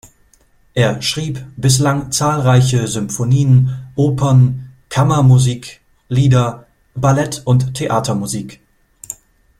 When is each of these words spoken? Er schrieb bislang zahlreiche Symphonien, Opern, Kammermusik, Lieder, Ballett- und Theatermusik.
Er 0.73 0.99
schrieb 1.03 1.45
bislang 1.57 2.11
zahlreiche 2.11 2.87
Symphonien, 2.87 3.85
Opern, 3.95 4.71
Kammermusik, 4.89 5.79
Lieder, 6.09 6.65
Ballett- 6.95 7.43
und 7.45 7.75
Theatermusik. 7.75 8.59